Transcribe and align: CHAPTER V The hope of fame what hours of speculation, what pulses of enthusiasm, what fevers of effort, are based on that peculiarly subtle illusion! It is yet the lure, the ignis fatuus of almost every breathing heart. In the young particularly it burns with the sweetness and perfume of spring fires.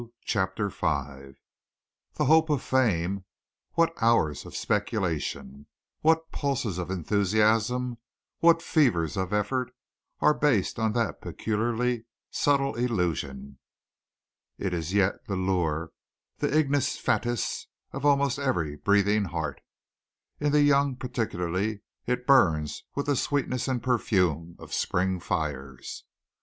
CHAPTER 0.25 0.69
V 0.69 0.79
The 2.15 2.25
hope 2.25 2.49
of 2.49 2.63
fame 2.63 3.23
what 3.73 3.93
hours 4.01 4.47
of 4.47 4.55
speculation, 4.57 5.67
what 5.99 6.31
pulses 6.31 6.79
of 6.79 6.89
enthusiasm, 6.89 7.99
what 8.39 8.63
fevers 8.63 9.15
of 9.15 9.31
effort, 9.31 9.71
are 10.19 10.33
based 10.33 10.79
on 10.79 10.93
that 10.93 11.21
peculiarly 11.21 12.05
subtle 12.31 12.73
illusion! 12.77 13.59
It 14.57 14.73
is 14.73 14.91
yet 14.91 15.23
the 15.27 15.35
lure, 15.35 15.91
the 16.39 16.47
ignis 16.51 16.97
fatuus 16.97 17.67
of 17.91 18.03
almost 18.03 18.39
every 18.39 18.77
breathing 18.77 19.25
heart. 19.25 19.61
In 20.39 20.51
the 20.51 20.63
young 20.63 20.95
particularly 20.95 21.81
it 22.07 22.25
burns 22.25 22.85
with 22.95 23.05
the 23.05 23.15
sweetness 23.15 23.67
and 23.67 23.83
perfume 23.83 24.55
of 24.57 24.73
spring 24.73 25.19
fires. 25.19 26.05